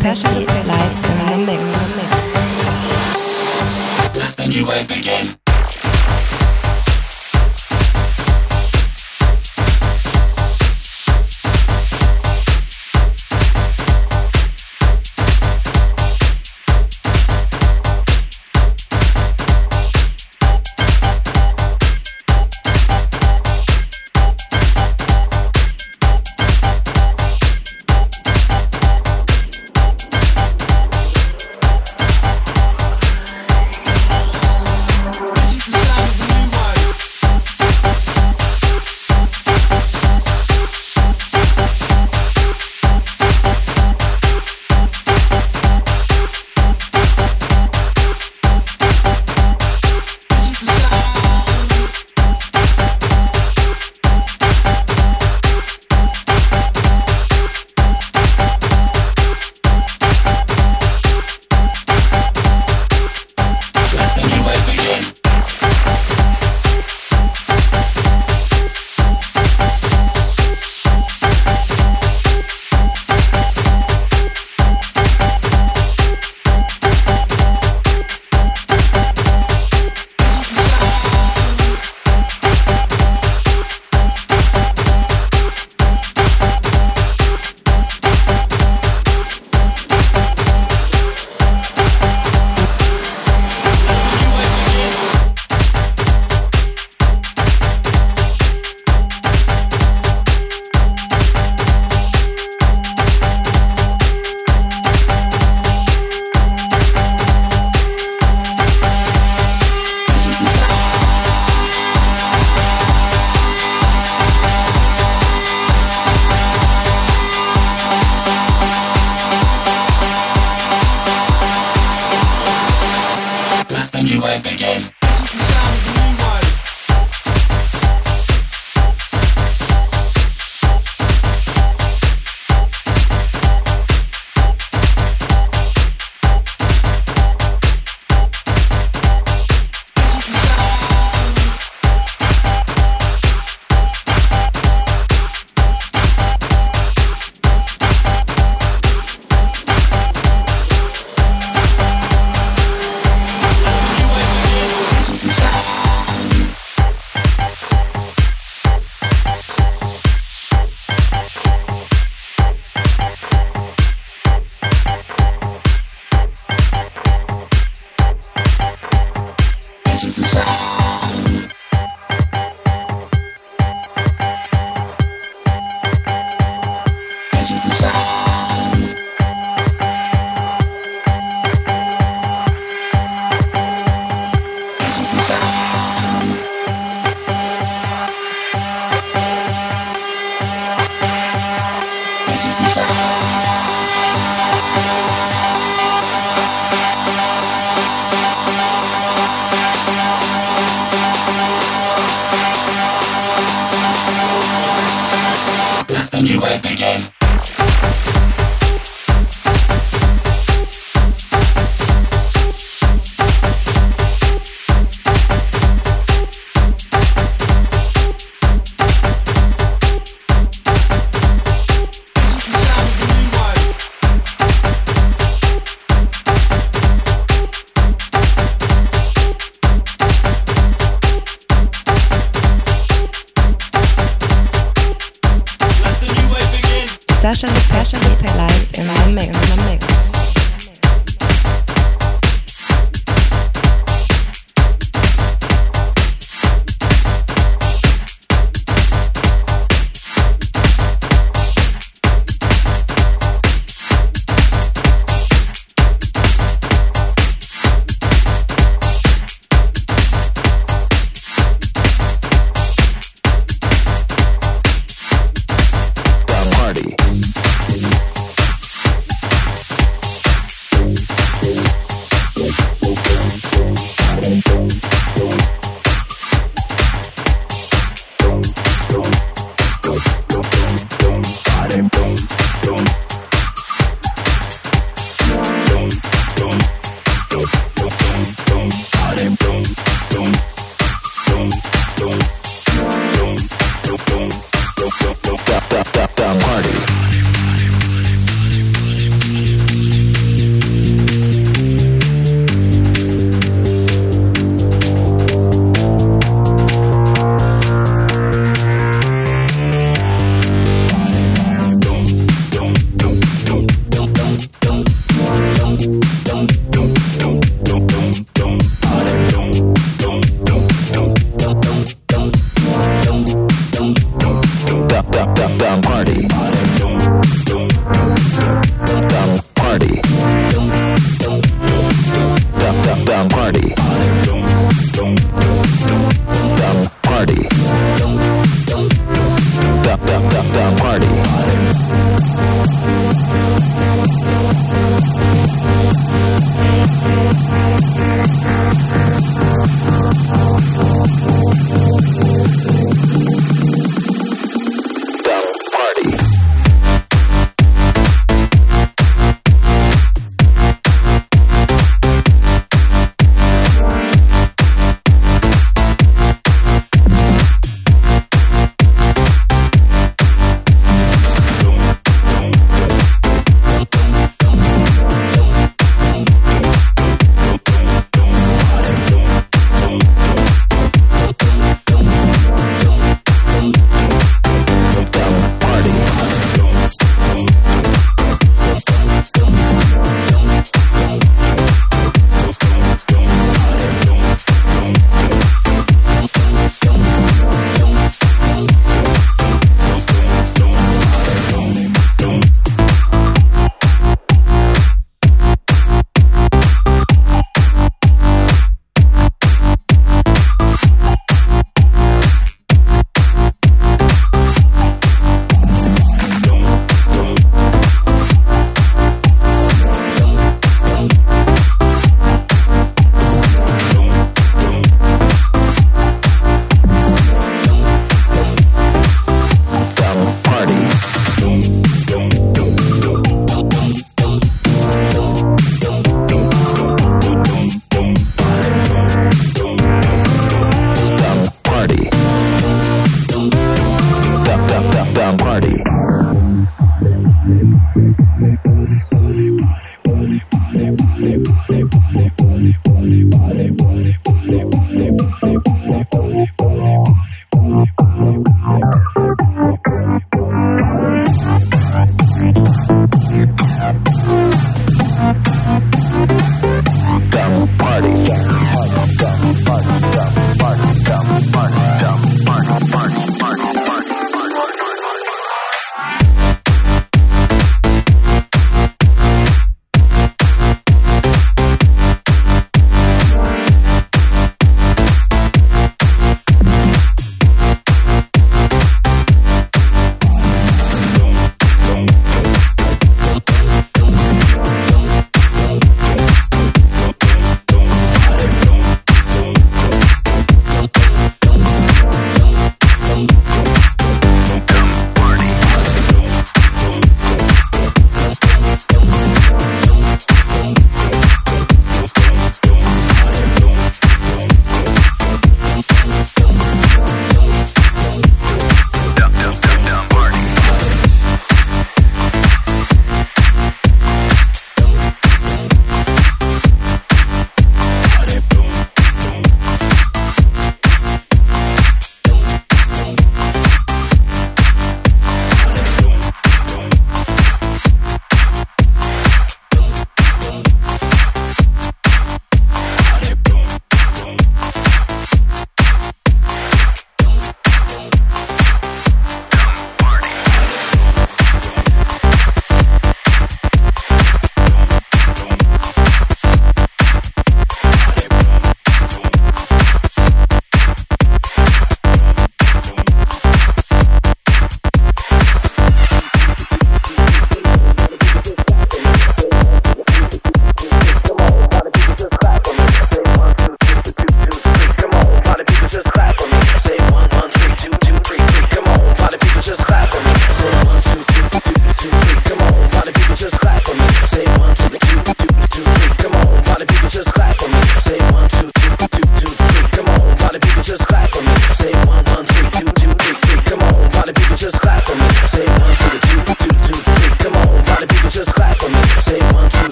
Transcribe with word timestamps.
Lupetti 0.00 0.46
live 0.46 0.96
in 1.30 1.46
the 1.46 1.52
mix. 1.52 1.94
New 4.48 4.66
wave 4.66 4.88
begin. 4.88 5.39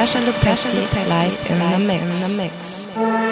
Sasha 0.00 0.18
Lupesky 0.20 1.08
live 1.10 1.50
in 1.50 1.58
the 1.58 1.78
mix. 1.86 2.30
In 2.30 2.38
the 2.38 2.42
mix. 2.42 3.29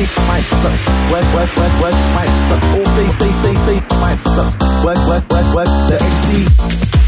Meister, 0.00 0.72
work, 1.12 1.24
work, 1.34 1.56
work, 1.58 1.80
work, 1.82 1.94
Meister, 2.14 2.58
OCCCC 2.72 4.00
Meister, 4.00 4.46
work, 4.82 4.96
work, 5.06 5.30
work, 5.30 5.54
work, 5.54 5.68
der 5.90 6.00
MC. 6.00 6.99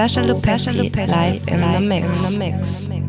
Sasha 0.00 0.22
Lupesky, 0.22 0.90
live 0.96 1.46
in 1.46 1.60
the 1.60 1.78
mix. 1.78 2.32
In 2.32 2.38
the 2.38 2.38
mix. 2.38 2.99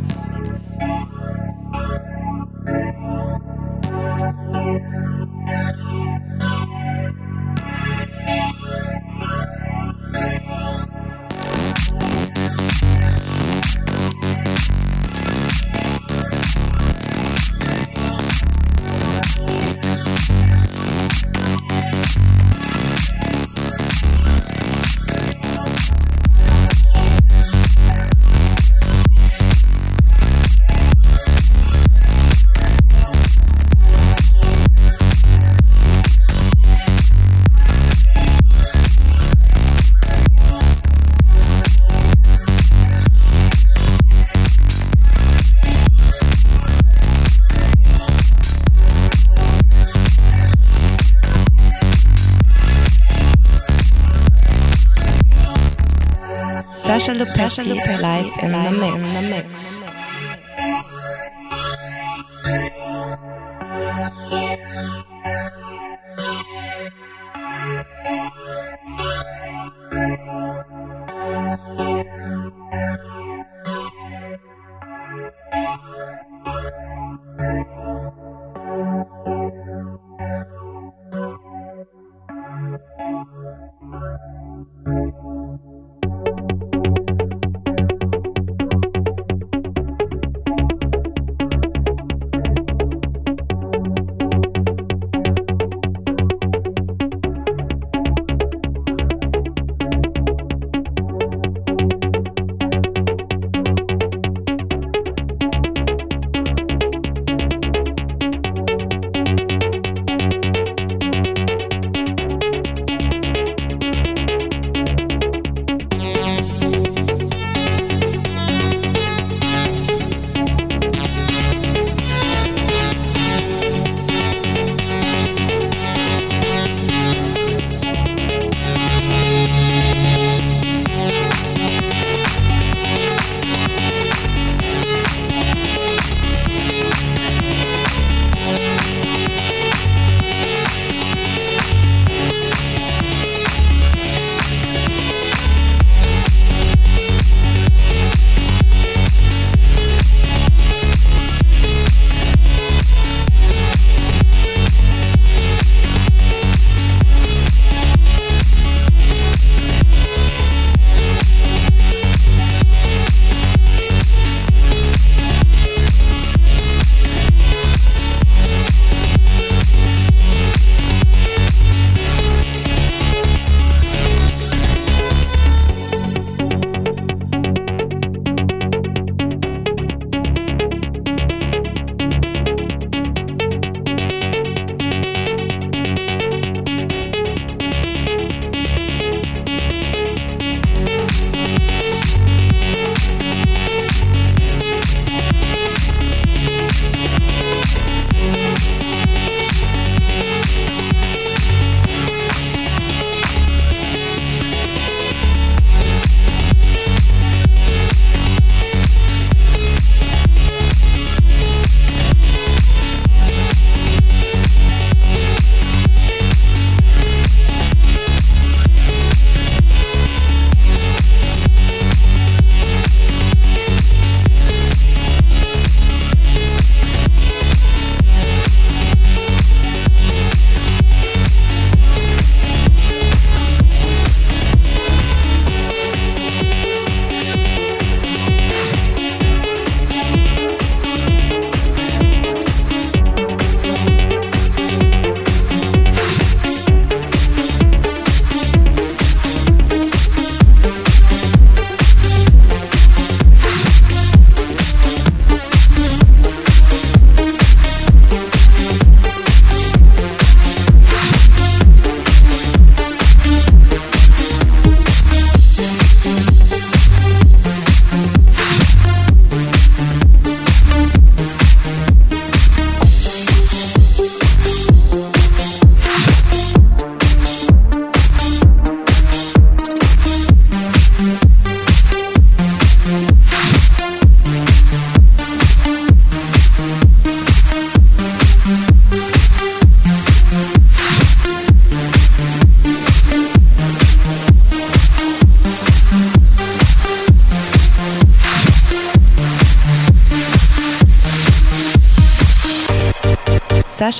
Sasha 57.11 57.61
Lupesky, 57.63 58.01
live 58.01 58.31
in 58.41 58.51
the 58.53 58.71
mix. 58.79 59.23
In 59.23 59.31
the 59.31 59.43
mix. 59.43 59.50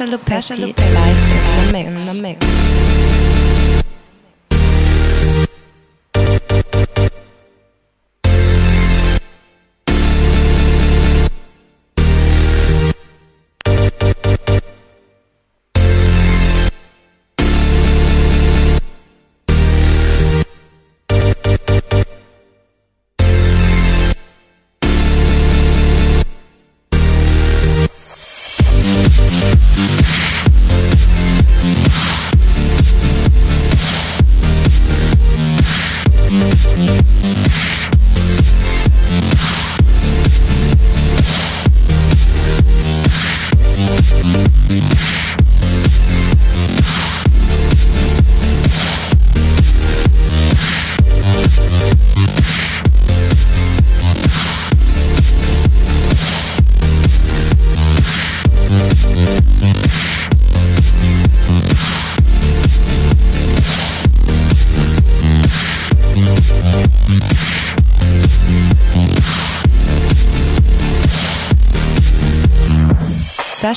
Sasha 0.02 0.16
Lopezki 0.16 0.58
live 0.58 0.80
in 0.80 1.68
the 1.68 1.72
mix. 1.72 2.10
In 2.10 2.16
the 2.18 2.22
mix. 2.24 2.81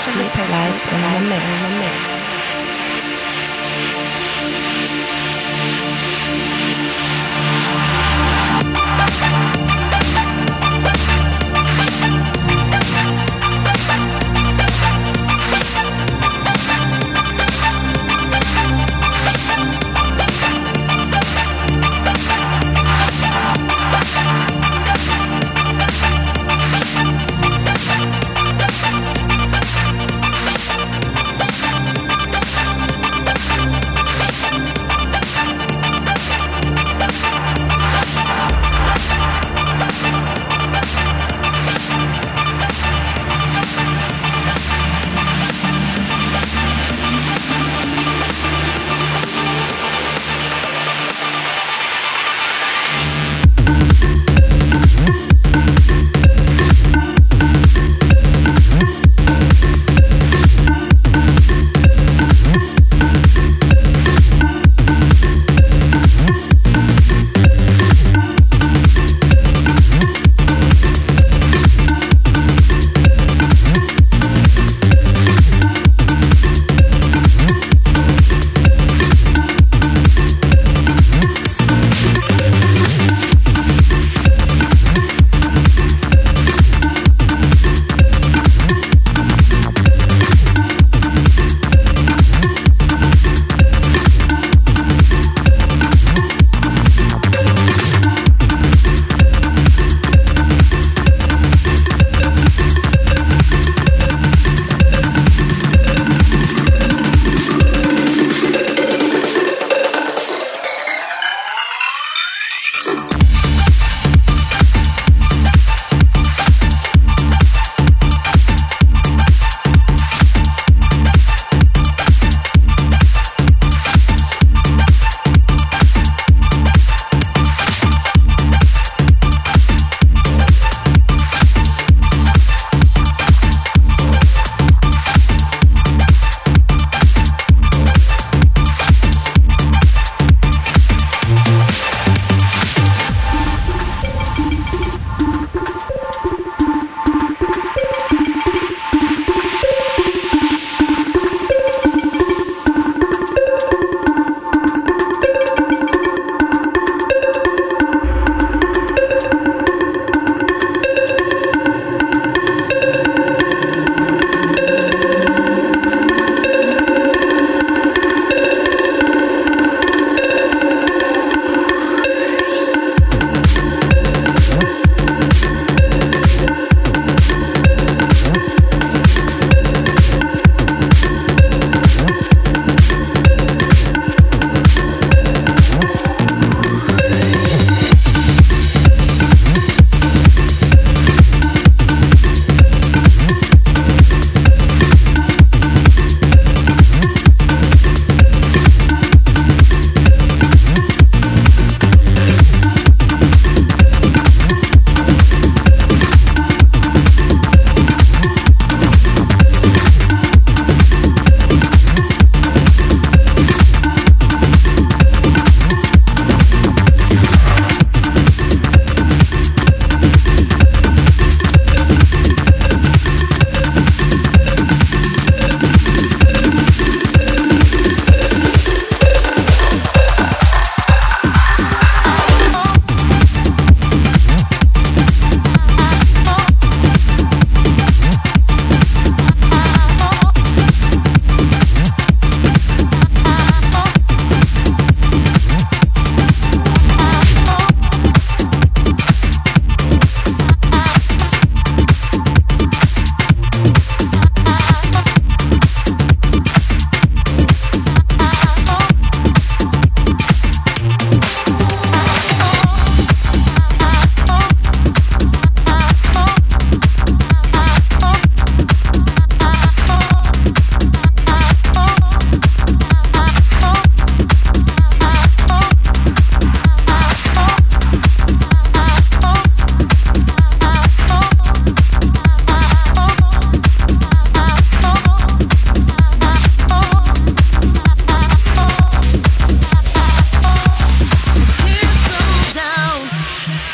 Sasha 0.00 0.29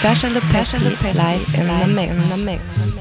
Sasha 0.06 0.28
Lupesky 0.28 0.78
live 1.16 1.54
in 1.56 1.66
the 1.66 1.86
mix. 1.92 2.38
In 2.38 2.38
the 2.38 2.46
mix. 2.46 2.94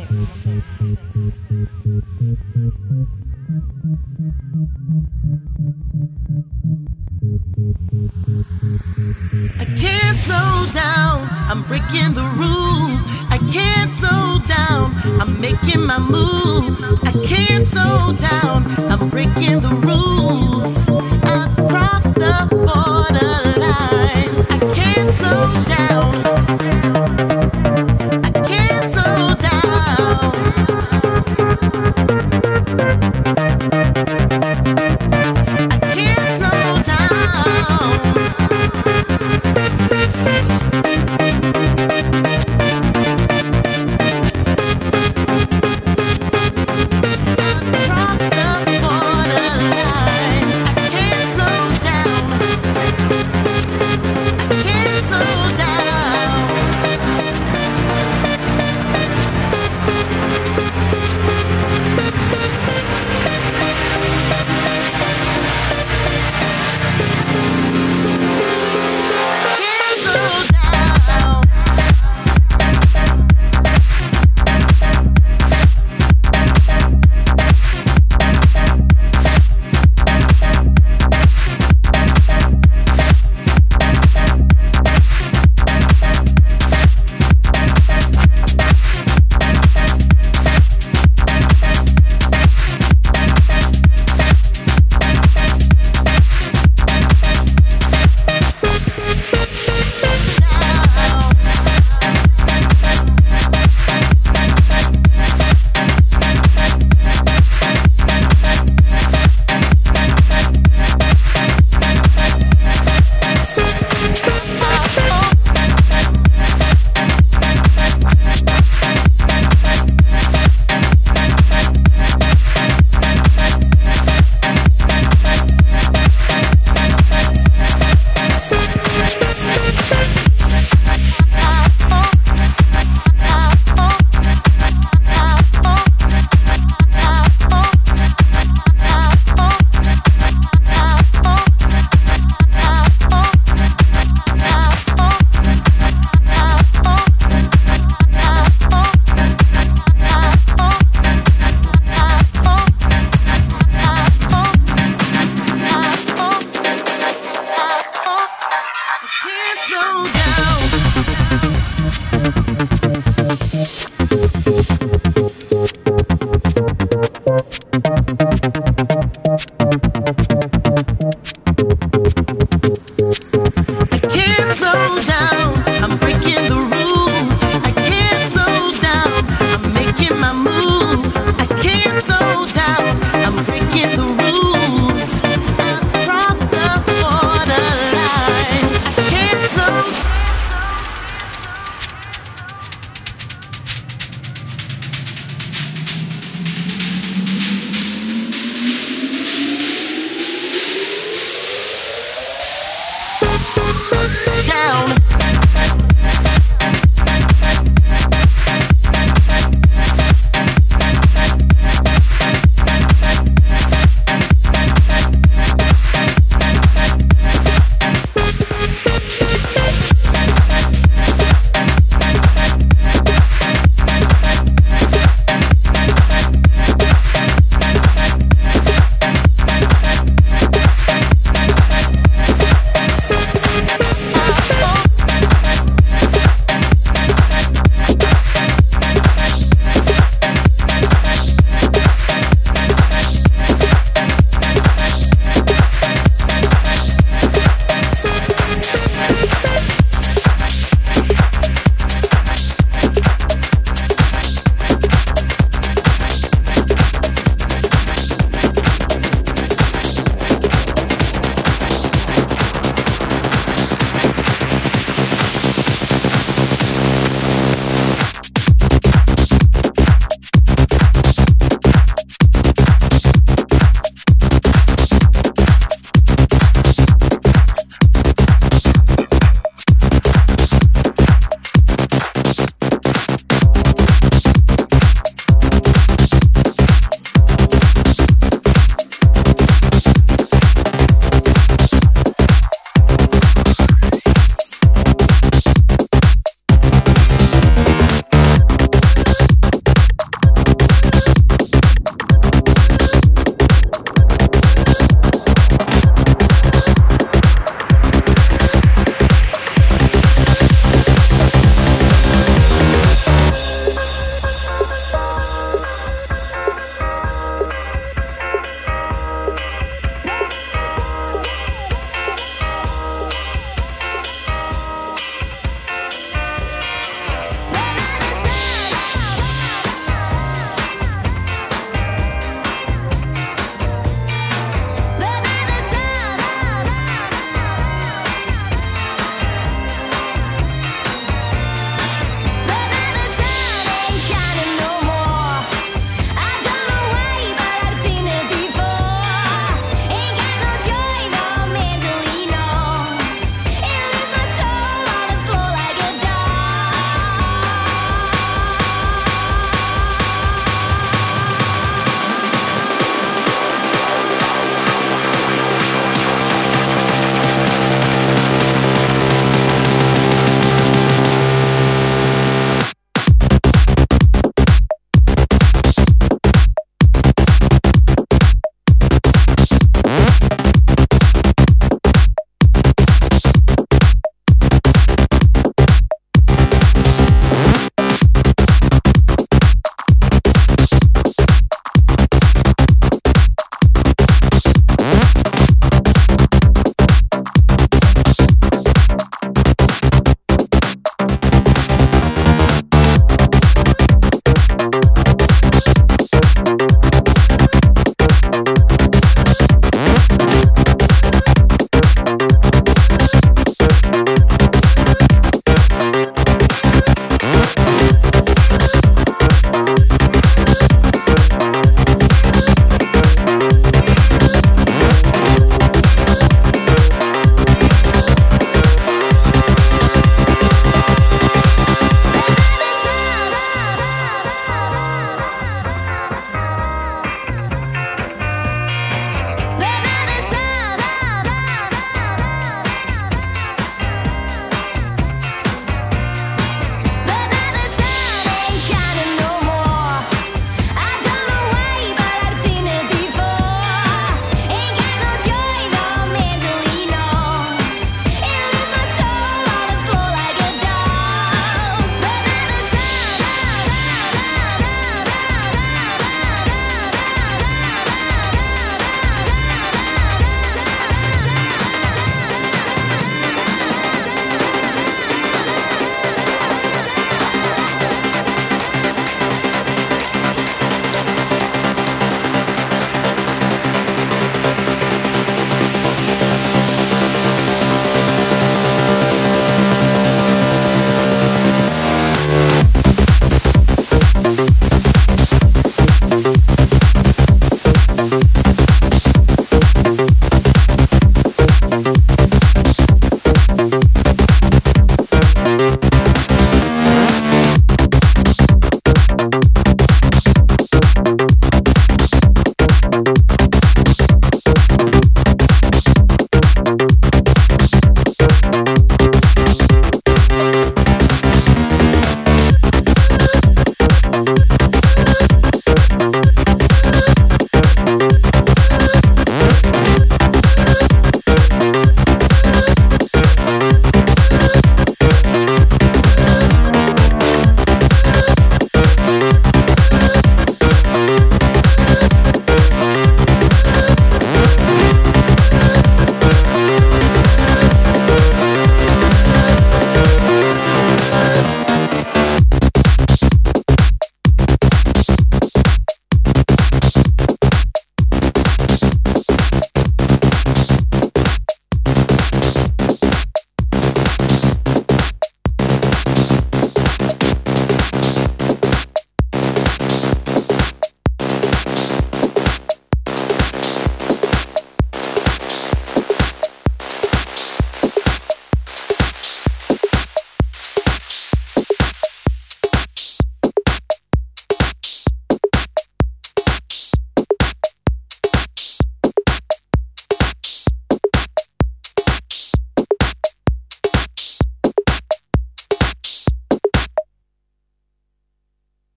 I 9.60 9.66
can't 9.78 10.20
slow 10.20 10.66
down, 10.74 11.28
I'm 11.48 11.62
breaking 11.62 12.16
the 12.16 12.28
rules. 12.42 13.04
I 13.30 13.38
can't 13.54 13.94
slow 13.94 14.40
down, 14.48 14.96
I'm 15.22 15.40
making 15.40 15.86
my 15.86 16.00
move. 16.00 16.82
I 17.04 17.12
can't 17.24 17.68
slow 17.68 18.14
down, 18.14 18.66
I'm 18.92 19.10
breaking 19.10 19.60
the 19.60 19.76
rules. 19.76 20.75